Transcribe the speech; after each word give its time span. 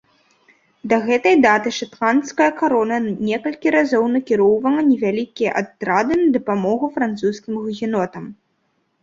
Да 0.91 0.97
гэтай 1.07 1.35
даты 1.45 1.69
шатландская 1.79 2.47
карона 2.61 2.97
некалькі 3.27 3.67
разоў 3.75 4.09
накіроўвала 4.15 4.81
невялікія 4.91 5.51
атрады 5.63 6.13
на 6.25 6.33
дапамогу 6.41 6.85
французскім 6.99 7.53
гугенотам. 7.63 8.25